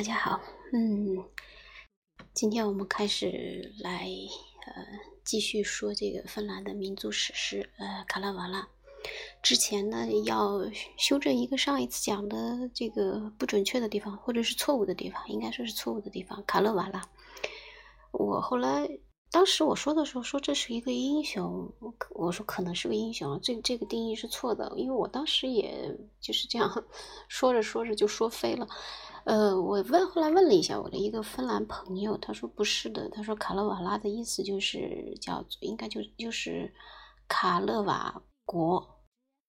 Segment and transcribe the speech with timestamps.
[0.00, 0.40] 大家好，
[0.72, 1.22] 嗯，
[2.32, 4.08] 今天我们开始来
[4.64, 4.82] 呃
[5.22, 8.66] 继续说这个芬兰的民族史诗呃卡拉瓦拉。
[9.42, 10.62] 之前呢要
[10.96, 16.42] 修正一个上一次讲的这个不准确的地方，或者是错误的地方，应该说是错误的地方。
[16.46, 17.06] 卡勒瓦拉，
[18.12, 18.88] 我后来
[19.30, 21.70] 当时我说的时候说这是一个英雄，
[22.14, 26.86] 我说可能是个英雄，这这个定义是错的，因为我当时也就是这样
[27.28, 28.66] 说着说着就说飞了。
[29.24, 36.72] 呃，我问后来问了一下我的一个芬兰朋友，他说不是的，他说卡勒瓦拉的意思就是叫应该就就是
[37.28, 38.84] 卡勒瓦国，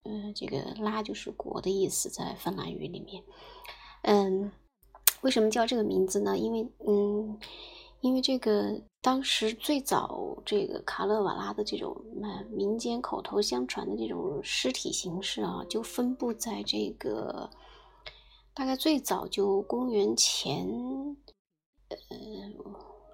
[0.03, 3.23] 嗯，这个拉就是国的意思，在芬兰语里面，
[4.01, 4.51] 嗯，
[5.21, 6.37] 为什么叫这个名字呢？
[6.37, 7.39] 因为嗯，
[8.01, 11.95] 因为这个当时最早这个卡勒瓦拉的这种
[12.51, 17.49] 民间口头相传的这种尸体形式啊，就分布在这个。
[18.53, 20.67] 大概最早就公元前，
[21.89, 21.97] 呃，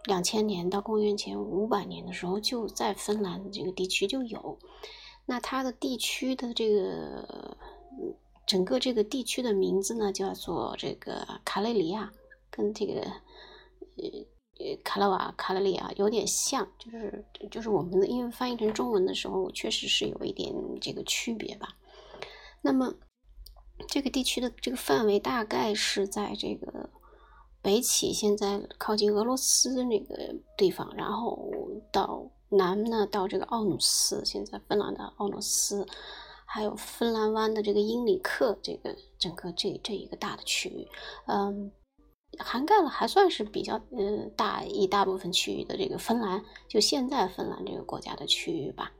[0.05, 4.57] 两千年到公元前五百年的时候，就在芬兰这个地区就有。
[5.27, 7.55] 那它的地区的这个
[8.47, 12.11] 整个这个地区的名字呢，叫做这个卡雷里亚，
[12.49, 14.03] 跟这个呃
[14.59, 21.77] 呃卡拉瓦卡雷里亚有点像，就是就是我们的因为翻译成中文的时候，确实是有一点这个区别吧。
[22.63, 22.91] 那么。
[23.87, 26.89] 这个地区的这个范围大概是在这个
[27.61, 31.49] 北起，现在靠近俄罗斯那个地方，然后
[31.91, 35.85] 到南呢，到这个奥努斯，现在芬兰的奥努斯，
[36.45, 40.87] 还有芬兰湾的这个英里克，这个整个这这一个大的区域，
[41.27, 41.71] 嗯，
[42.39, 48.91] 涵盖了还算是比较嗯大一大部分区域的这个芬兰，就现在芬兰这个国家的区域吧。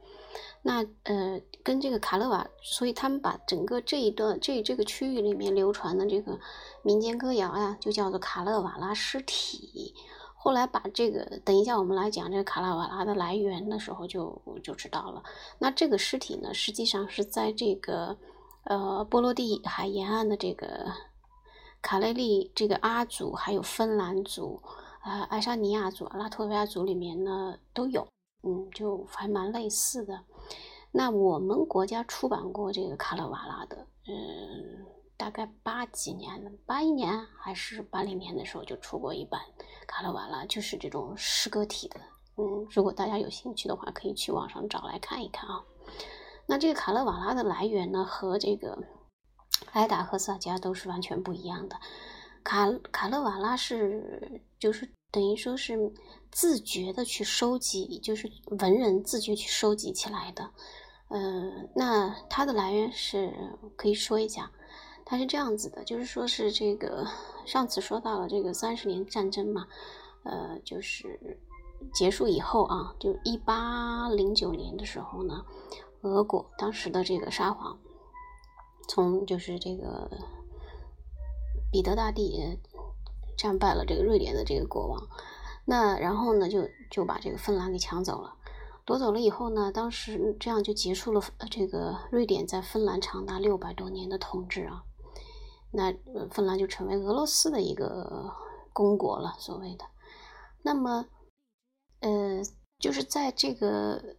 [0.62, 6.38] 那呃，跟这个卡勒瓦，所以他们把整个这一段这这个区域里面流传的这个
[6.82, 9.94] 民间歌谣呀，就叫做卡勒瓦拉尸体。
[10.40, 15.22] 后来把这个，等一下我们来讲这个卡拉瓦拉的来源的时候，就就知道了。
[15.58, 18.16] 那这个尸体呢，实际上是在这个
[18.64, 20.92] 呃波罗的海沿岸的这个
[21.82, 24.62] 卡雷利这个阿族，还有芬兰族、
[25.00, 28.06] 啊爱沙尼亚族、拉脱维亚族里面呢都有。
[28.48, 30.24] 嗯，就还蛮类似的。
[30.90, 33.76] 那我们国家出版过这个卡勒瓦拉的，
[34.06, 34.86] 嗯，
[35.18, 39.38] 大概八几年的，八一年还是八零年的时候就出过一版
[39.86, 42.00] 卡勒瓦拉，就是这种诗歌体的。
[42.38, 45.62] 嗯，如果大家有兴趣的话，可以去网上找来看一看啊。
[46.46, 48.82] 那这个卡勒瓦拉的来源呢，和这个
[49.72, 51.76] 埃达和萨迦都是完全不一样的。
[52.42, 55.92] 卡卡勒瓦拉是就是等于说是。
[56.30, 58.30] 自觉的去收集，就是
[58.60, 60.50] 文人自觉去收集起来的。
[61.08, 63.32] 嗯，那它的来源是
[63.76, 64.52] 可以说一下，
[65.06, 67.06] 它是这样子的，就是说是这个
[67.46, 69.66] 上次说到了这个三十年战争嘛，
[70.22, 71.38] 呃，就是
[71.94, 75.42] 结束以后啊，就一八零九年的时候呢，
[76.02, 77.78] 俄国当时的这个沙皇
[78.86, 80.10] 从就是这个
[81.72, 82.58] 彼得大帝
[83.38, 85.08] 战败了这个瑞典的这个国王。
[85.64, 88.34] 那然后呢，就就把这个芬兰给抢走了，
[88.84, 94.82] 夺走了以后呢，当时这样就结束了这个瑞典在芬兰长达六百多年的统治啊。
[95.70, 95.94] 那
[96.30, 98.32] 芬兰就成为俄罗斯的一个
[98.72, 99.84] 公国了，所谓的。
[100.62, 101.06] 那么，
[102.00, 102.42] 呃，
[102.78, 104.16] 就是在这个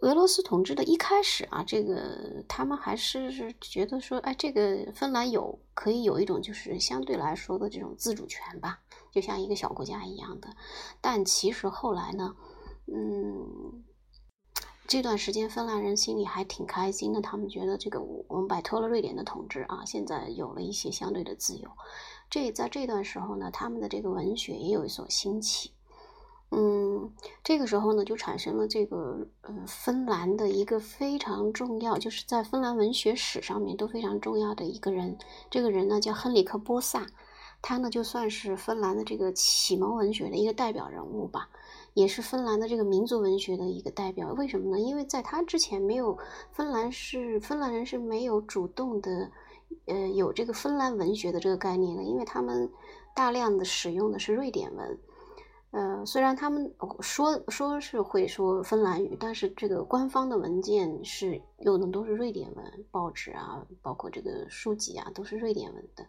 [0.00, 8.80] 俄罗斯统治的一开始啊，这个他们还是觉得说，哎，这个芬兰有可以有一种就是相对来说的这种自主权吧。
[9.10, 10.50] 就像一个小国家一样的，
[11.00, 12.36] 但其实后来呢，
[12.86, 13.82] 嗯，
[14.86, 21.68] 这段时间芬兰人心里还挺开心的，他们觉得这个我们摆脱了瑞典的统治啊，现在有了一些相对的自由。
[22.30, 25.72] 这在这段时候呢，他们的这个文学也有所兴起，
[26.50, 27.12] 嗯，
[27.48, 35.16] 这个时候呢，就产生了这个呃芬兰的一个非常重要，就是在芬兰文学史上面都非常重要的一个人，
[35.48, 37.06] 这个人呢叫亨里克波萨。
[37.62, 41.48] 他呢，就算是芬兰的这个启蒙文学的一个代表人物吧，
[41.94, 44.34] 也是芬兰的这个民族文学的一个代表。
[44.34, 44.78] 为什么呢？
[44.78, 46.18] 因为在他之前，没有
[46.52, 49.30] 芬兰是芬兰人是没有主动的，
[49.86, 52.70] 呃，有这个芬兰文学的这个概念的，因为他们
[53.14, 54.98] 大量的使用的是瑞典文。
[55.70, 66.06] 呃，虽然他们说说是会说芬兰语，但是这个官方的文件是用的都是瑞典文，报纸啊，包括这个书籍啊，都是瑞典文的。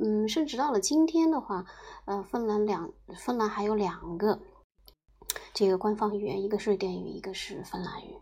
[0.00, 1.64] 嗯，甚至到了今天的话，
[2.04, 4.38] 呃，芬兰两芬兰还有两个
[5.52, 8.16] 这个官方语言，一个是瑞典语，一个是芬兰语。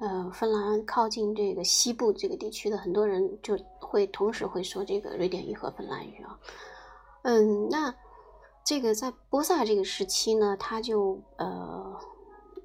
[0.00, 6.38] 呃，芬兰靠近这个西部这个地区的很多人就会同时会说这个瑞典语和芬兰语啊。
[7.22, 7.94] 嗯，那。
[8.66, 11.96] 这个在波萨这个时期呢，他就呃，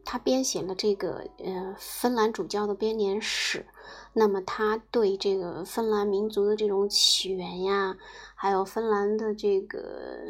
[0.03, 3.67] 他编写了这个呃芬兰主教的编年史。
[4.13, 7.95] 那么他对这个芬兰民族的这种起源呀，
[8.33, 10.23] 还有芬兰的这个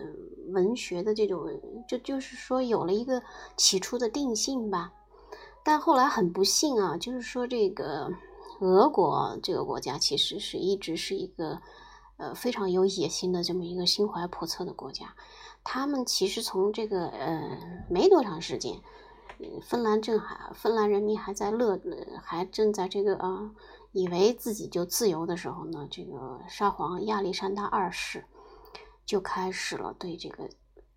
[0.49, 1.47] 文学的这种，
[1.87, 3.23] 就就是说有了一个
[3.55, 4.91] 起初的定性吧。
[5.63, 8.11] 但后来很不幸啊，就是说这个
[8.59, 11.61] 俄国这个国家其实是一直是一个
[12.17, 15.15] 呃非常有野心的这么一个心怀叵测的国家。
[15.63, 17.57] 他们其实从这个呃
[17.89, 18.81] 没多长时间，
[19.63, 21.79] 芬兰正还芬兰人民还在乐，
[22.23, 23.51] 还正在这个啊
[23.91, 28.25] 以为自己就自由的时候呢，这个沙皇亚历山大二世
[29.05, 30.49] 就开始了对这个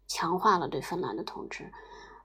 [0.06, 1.72] 强化了对芬兰的统治。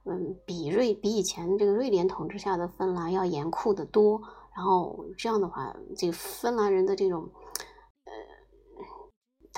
[0.05, 4.21] 嗯，比瑞比以前这个瑞典统治下的芬兰要严酷的多。
[4.55, 7.29] 然后这样的话，这个芬兰人的这种，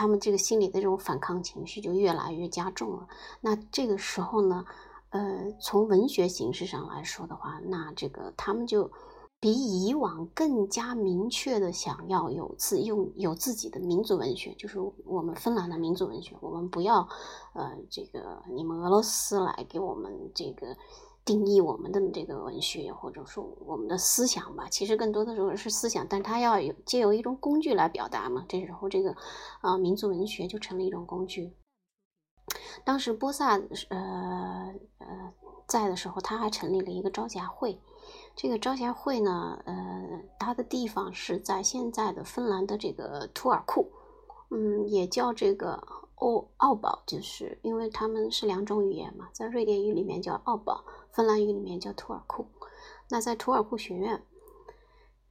[0.01, 3.07] 他们这个心里的这种反抗情绪就越来越加重了。
[3.39, 4.65] 那这个时候呢，
[5.11, 8.89] 呃，从文学形式上来说的话，那这个他们就。
[9.43, 16.35] 比以往更加明确的想要有自用有自己的民族文学，就是我们芬兰的民族文学。
[16.41, 17.09] 我们不要，
[17.55, 20.77] 呃，这个你们俄罗斯来给我们这个
[21.23, 24.67] 定义我们的这个文学，或者说我们的思想吧。
[24.69, 28.45] 其实更多的时候是思想，但它要有借由一种工具来表达嘛。
[28.47, 29.15] 这时候这个
[29.61, 31.55] 啊，民族文学就成了一种工具。
[32.83, 33.57] 当时波萨
[33.89, 35.33] 呃呃
[35.67, 37.79] 在的时候，他还成立了一个招贤会。
[38.35, 39.75] 这个招贤会呢，呃，
[40.39, 43.91] 它的地方是在现在的芬兰的这个图尔库，
[44.49, 45.73] 嗯，也叫这个
[46.15, 52.47] 奥奥堡，就是因为他们是两种语言嘛，在瑞典语里面叫奥堡，芬兰语里面叫图尔库。
[53.09, 54.23] 那在图尔库学院，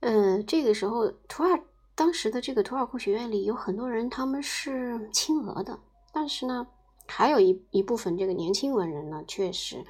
[0.00, 1.62] 呃，这个时候图尔
[1.94, 5.78] 当时的这个图尔库学院里有很多人，他们是亲俄的，
[6.12, 6.66] 但是呢，
[7.06, 9.84] 还有一一部分这个年轻文人呢，确实。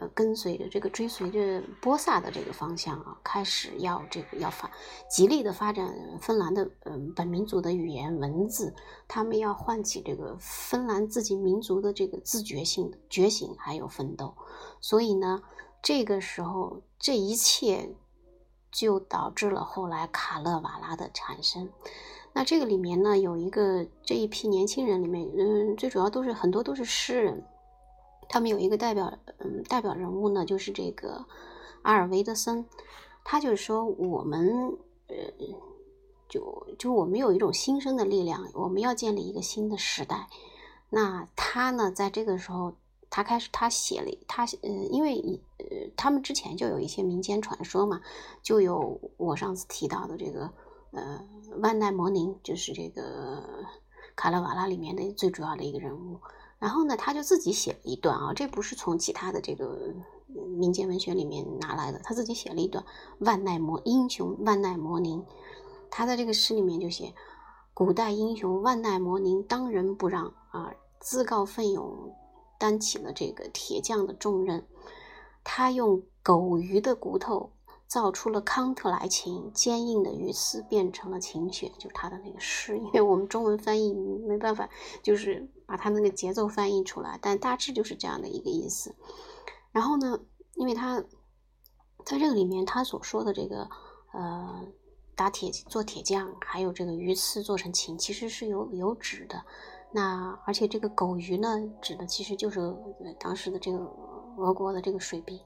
[0.00, 4.70] 呃，跟随着这个追随着波萨的这个方向啊，开始要这个要发
[5.10, 8.74] 极力的发展芬兰的嗯本民族的语言文字，
[9.06, 14.34] 他们要唤起这个芬兰自己民族的这个自觉性觉醒还有奋斗，
[14.80, 15.42] 所以呢，
[15.82, 17.94] 这个时候这一切
[18.72, 21.68] 就导致了后来卡勒瓦拉的产生。
[22.32, 27.44] 那这个里面呢，有一个这一批年轻人里面，嗯，最主要都是很多都是诗人。
[28.32, 31.26] 他们有一个代表，嗯，代表人物呢，就是这个
[31.82, 32.66] 阿尔维德森。
[33.22, 34.78] 他就是说，我们，
[35.08, 35.16] 呃，
[36.28, 40.28] 就就我们有一种新生的力量，我们要建立一个新的时代。
[40.88, 42.74] 那他呢，在这个时候，
[43.10, 48.00] 他开始他写了，他呃，因为呃，他们之前就有一些民间传说嘛，
[48.42, 50.50] 就有我上次提到的这个
[50.92, 51.22] 呃
[51.58, 53.44] 万代摩宁，就是这个
[54.16, 56.20] 卡拉瓦拉里面的最主要的一个人物。
[56.60, 59.94] 然后呢，他就自己写了一段啊，这不是从其他的这个
[60.58, 62.84] 民间文学里面拿来的，他自己写了一段
[63.18, 65.24] 万奈摩英雄万奈摩宁，
[65.90, 67.14] 他在这个诗里面就写，
[67.72, 72.14] 古代英雄万奈摩宁当仁不让啊，自告奋勇
[72.58, 74.66] 担起了这个铁匠的重任，
[75.42, 77.50] 他用狗鱼的骨头。
[77.90, 82.78] 造出了康特莱琴，坚硬的鱼刺变成了琴弦，就是他的那个诗。
[82.78, 84.70] 因为我们中文翻译没办法，
[85.02, 88.94] 就是把他那个节奏翻译出来，但大致就是这样的一个意思。
[89.72, 90.20] 然后呢，
[90.54, 91.02] 因为他
[92.04, 93.68] 在这个里面，他所说的这个
[94.12, 94.68] 呃
[95.16, 99.44] 打铁做铁匠，还有这个鱼刺做成琴，其实是有有指的。
[99.90, 102.60] 那而且这个狗鱼呢，指的其实就是
[103.18, 103.78] 当时的这个
[104.38, 105.40] 俄国的这个水兵。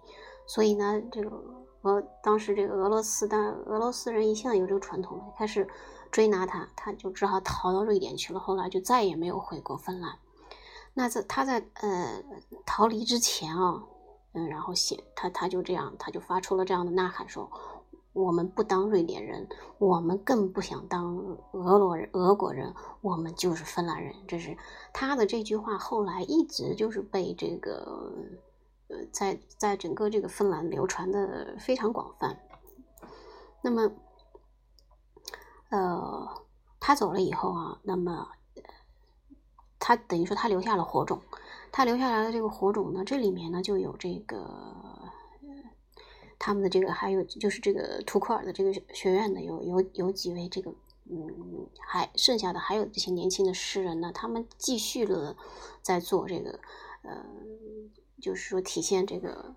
[0.47, 1.64] 所以呢，这个。
[1.85, 5.69] 和当时这个俄罗斯，但俄罗斯人一向有这个传统，开始
[6.11, 8.41] 追拿他，他就只好逃到瑞典去了。
[8.41, 10.17] 后来就再也没有回过芬兰。
[10.95, 12.23] 那在他在呃
[12.65, 13.85] 逃离之前啊，
[14.33, 17.51] 嗯，然后写他他就这样，他就发出了这样的呐喊说
[18.15, 21.19] ：“我们不当瑞典人，我们更不想当
[21.53, 22.73] 俄罗人、俄国人，
[23.03, 24.57] 我们就是芬兰人。”这是
[24.95, 28.11] 他的这句话，后来一直就是被这个。
[28.89, 32.39] 呃，在在整个这个芬兰流传的非常广泛。
[33.63, 33.91] 那么，
[35.71, 36.45] 呃，
[36.79, 38.29] 他走了以后啊，那么
[39.79, 41.23] 他等于说他留下了火种。
[41.73, 45.11] 他留下来的这个火种呢，这里面呢就有这个
[46.39, 50.71] 他们的这个，还有就是这个图库尔的这个学院的有有有几位这个
[51.11, 55.37] 嗯，还剩下的还有这些年轻的诗人呢，他们继续了
[55.81, 56.61] 在做这个
[57.03, 57.25] 呃。
[58.21, 59.55] 就是说，体现这个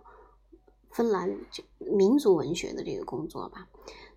[0.89, 1.37] 芬兰
[1.79, 3.67] 民族文学的这个工作吧。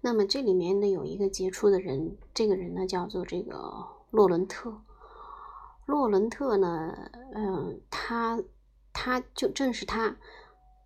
[0.00, 4.82] 那么这里面呢，有一个杰出的人，这个人呢叫做这个洛伦特。
[5.87, 8.42] 洛伦特呢，嗯，他
[8.92, 10.16] 他就正是他，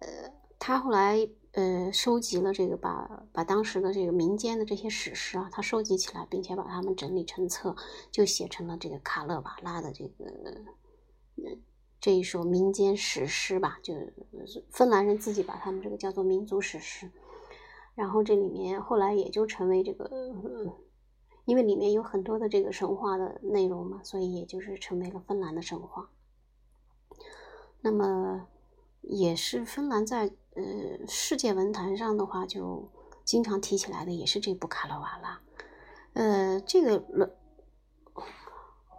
[0.01, 7.77] 呃，他后来呃收集了这个把把当时的这个民间的这些史诗啊，他收集起来，并且把它们整理成册，
[8.11, 10.25] 就写成了这个卡勒瓦拉的这个
[11.37, 11.63] 嗯
[12.05, 13.95] 这一首民间史诗吧，就
[14.69, 17.11] 芬兰人自己把他们这个叫做民族史诗。
[17.95, 20.11] 然后这里面后来也就成为这个，
[21.47, 26.11] 因为里面有很多的这个神话的内容嘛，所以也就是成为了芬兰的神话。
[27.81, 28.49] 那么
[29.01, 32.87] 也是芬兰在呃世界文坛上的话，就
[33.25, 35.41] 经常提起来的也是这部卡罗瓦拉。
[36.13, 37.03] 呃，这个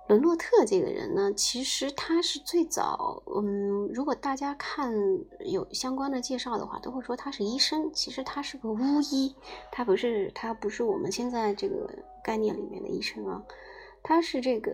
[0.07, 4.93] 伦洛特这个人呢，其实他是最早，嗯，如果大家看
[5.39, 7.91] 有相关的介绍的话，都会说他是医生。
[7.91, 8.77] 其实他是个巫
[9.11, 9.35] 医，
[9.71, 11.89] 他不是他不是我们现在这个
[12.23, 13.43] 概念里面的医生啊，
[14.03, 14.71] 他是这个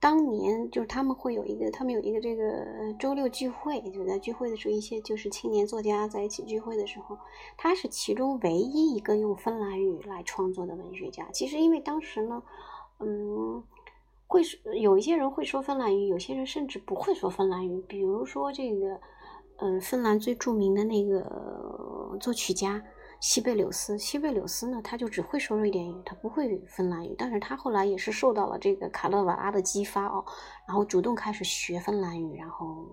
[0.00, 2.66] 当年就是他们会有一个，他们有一个这个
[2.98, 7.18] 周六聚会，就在聚会的时候，一些就是青年作家在一起聚会的时候，
[7.58, 11.28] 他是其中唯一一个用芬兰语来创作的文学家。
[11.34, 12.42] 其实因为当时呢，
[12.98, 13.62] 嗯。
[14.32, 14.40] 会
[14.80, 17.82] 有一些人会说芬兰语，有些人甚至不会说芬兰语。
[17.86, 18.98] 比如说这个，
[19.58, 22.82] 嗯，芬兰最著名的那个作曲家
[23.20, 27.14] 西贝柳斯，西贝柳斯呢，他就只会说瑞典语，他不会芬兰语。
[27.18, 30.24] 但是他后来也是受到了这个卡勒瓦拉的激发哦，
[30.66, 32.86] 然后主动开始学芬兰语，然后，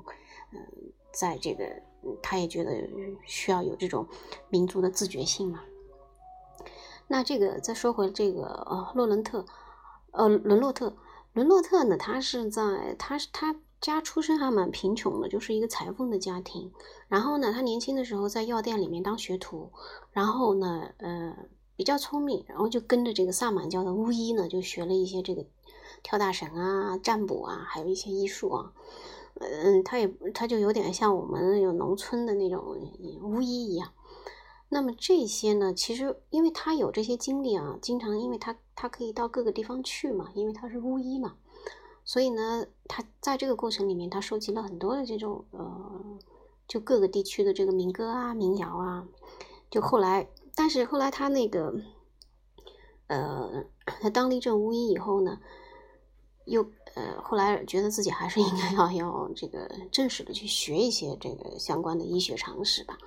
[0.51, 0.60] 嗯，
[1.13, 1.63] 在这个
[2.22, 2.86] 他也觉得
[3.25, 4.05] 需要有这种
[4.50, 5.62] 民族的自觉性嘛。
[7.08, 9.46] 那这个再说回这个呃洛伦特，
[10.12, 10.93] 呃伦洛特。
[11.33, 16.71] 伦洛特呢，他是在他是他家出身还蛮贫穷的，就是一个裁缝的家庭。
[17.07, 19.71] 然后呢，他年轻的时候在药店里面当学徒，
[20.12, 21.36] 然后呢，呃，
[21.75, 25.45] 比较聪明，然后就跟着这个萨满教的巫医呢，就学了一些这个
[26.03, 28.74] 跳大神啊、占卜啊，还有一些医术啊。
[29.36, 32.75] 嗯，他也他就有点像我们有农村的那种
[33.21, 33.93] 巫医一样。
[34.71, 41.38] 那么这些呢，其实因为他有这些经历啊，经常因为他他可以到各个地方去嘛，因为他是巫医嘛，
[42.05, 46.19] 所以呢，他在这个过程里面，他收集了很多的这种呃，
[46.67, 49.07] 就各个地区的这个民歌啊、民谣啊，
[49.71, 51.73] 就后来，但是后来他那个
[53.07, 55.39] 呃，他当了一阵巫医以后呢，
[56.45, 56.63] 又
[56.96, 62.98] 呃，后来觉得自己还是应该要要这个正式的去学一些这个相关的医学常识吧。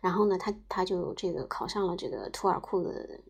[0.00, 3.20] 然后呢，他他就这个考上了这个图尔库的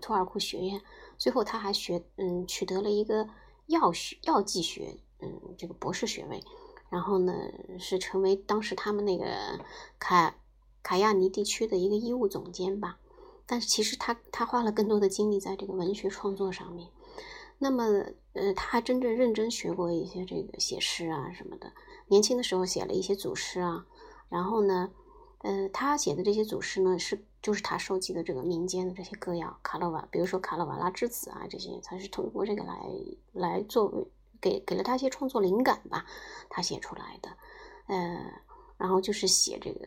[0.00, 0.80] 图尔库学院，
[1.16, 3.28] 最后他还学嗯取得了一个
[3.66, 6.42] 药学药剂学嗯这个博士学位，
[6.88, 7.34] 然后呢
[7.78, 9.26] 是成为当时他们那个
[9.98, 10.34] 卡
[10.82, 12.98] 卡亚尼地区的一个医务总监吧。
[13.46, 16.88] 但是其实他他花了更多的精力在这个文学创作上面。
[17.58, 17.84] 那么
[18.32, 21.72] 呃他还真正认真学过一些这个写诗啊什么的，
[22.06, 23.86] 年轻的时候写了一些组诗啊，
[24.28, 24.90] 然后呢。
[25.42, 32.76] 呃，他写的这些祖诗呢，是就是他收集的这个民间的这些歌谣，卡勒瓦，比如说卡勒瓦拉之子啊，这些他是通过这个来
[33.32, 34.04] 来作为
[34.40, 36.04] 给给了他一些创作灵感吧，
[36.50, 37.30] 他写出来的。
[37.86, 38.32] 呃，
[38.78, 39.86] 然后就是写这个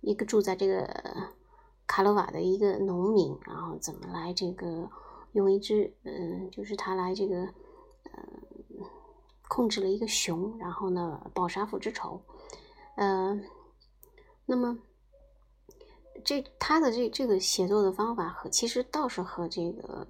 [0.00, 0.88] 一个住在这个
[1.86, 4.90] 卡勒瓦的一个农民，然后怎么来这个
[5.36, 7.52] 用一只嗯，就是他来这个嗯
[9.48, 12.20] 控制了一个熊，然后呢报杀父之仇，
[12.96, 13.44] 嗯。
[14.48, 14.78] 那么，
[16.24, 20.06] 这他的这这个写作的方法和其实倒是和这个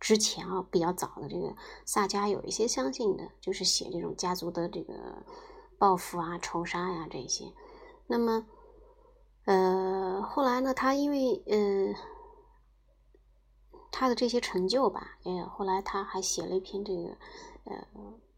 [0.00, 1.54] 之前啊比较早的这个
[1.84, 4.94] 萨迦有一些相近的，就是写这种家族的这个
[5.76, 7.52] 报复啊、仇杀呀这些。
[8.06, 8.46] 那么，
[9.44, 11.94] 呃，后来呢，他因为呃
[14.02, 17.16] 他的这些成就吧，哎，后来他还写了一篇这个
[17.66, 17.86] 呃。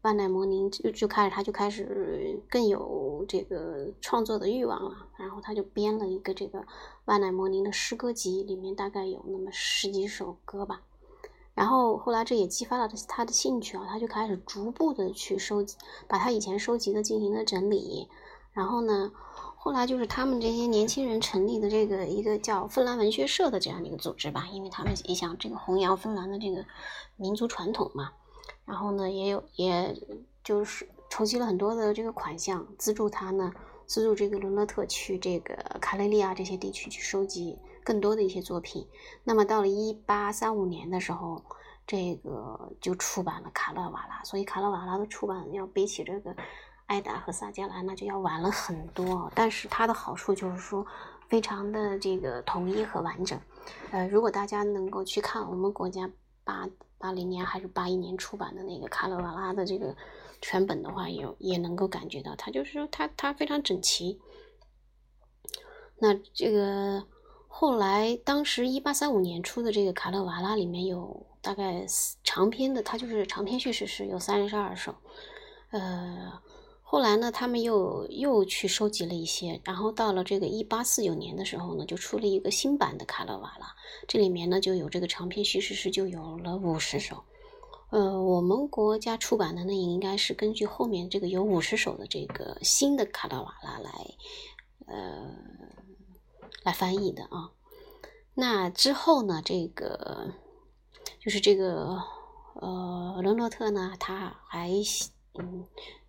[0.03, 5.07] 万代摩尼就就开始，他就开始更有这个创作的欲望了。
[5.17, 6.63] 然后他就编了一个这个
[7.05, 10.83] 万代摩尼的诗歌集，里面大概有那么十几首歌吧。
[11.55, 15.75] 然后后来这也激发了他的兴趣啊，他就开始逐步的去收集，
[16.07, 18.07] 把他以前收集的进行了整理。
[18.51, 19.11] 然后呢，
[19.65, 26.63] 后来就是他们这些年轻人成立的这个一个叫芬兰文学社的这样的一个组织吧，因为他们也想这个弘扬芬兰的这个
[27.15, 28.11] 民族传统嘛。
[28.63, 29.99] 然后呢，也有，也
[30.43, 33.51] 就是筹集了很多的这个款项，资助他呢，
[33.87, 38.85] 资助这个伦勒特去这个卡累利亚这些地区去收集更多的一些作品。
[39.23, 41.43] 那么到了一八三五年的时候，
[41.87, 46.29] 这个就出版了《卡勒瓦拉》，所以《卡勒瓦拉》的出版要比起这个
[46.85, 49.31] 《艾达》和《萨迦兰》那就要晚了很多。
[49.35, 50.85] 但是它的好处就是说，
[51.27, 53.39] 非常的这个统一和完整。
[53.91, 56.09] 呃，如果大家能够去看我们国家。
[56.47, 59.95] 八八零年还是八一年出版的那个卡勒瓦拉的这个
[60.39, 64.21] 全本的话，也也能够感觉到，它就是说它它非常整齐。
[65.97, 67.03] 那这个
[67.47, 71.83] 后来当时一八三五年出的这个卡勒瓦拉里面有大概
[72.23, 74.93] 长篇的，它就是长篇叙事诗有三十二首，
[75.71, 76.31] 呃。
[76.87, 83.75] 后来呢，他们又又去收集了一些，然后到了这个一八四九年的时候呢，就出了一个新版的卡勒瓦拉，
[84.07, 87.23] 这里面呢就有这个长篇叙事诗，就有了五十首。
[87.89, 93.91] 呃，我们国家出版的那应该是根据后面这个有五十首的这个新的卡勒瓦拉来，
[94.85, 95.35] 呃，
[96.63, 97.49] 来翻译的啊。
[98.35, 100.31] 那之后呢，这个
[101.19, 101.97] 就是这个
[102.53, 104.71] 呃，伦诺特呢，他还
[105.39, 105.65] 嗯。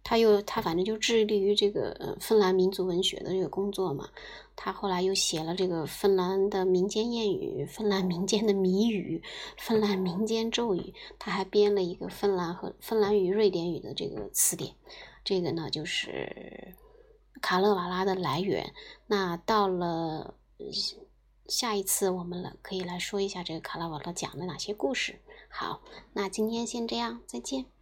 [0.09, 4.09] 他又他反正就致力于这个芬兰民族文学的这个工作嘛。
[4.55, 9.21] 他后来又写了这个芬兰的民间谚语、芬兰民间的谜语、
[9.59, 10.95] 芬兰民间咒语。
[11.19, 14.77] 他还编了一个芬兰和芬兰语、瑞典语的这个词典。
[15.25, 16.73] 这个呢，就是
[17.43, 18.73] 卡勒瓦拉的来源。
[19.09, 20.37] 那到了
[21.49, 25.19] 下一次，我们来可以来说一下这个卡勒瓦拉讲了哪些故事。
[25.49, 25.83] 好，
[26.13, 27.76] 那今天先这样，再见。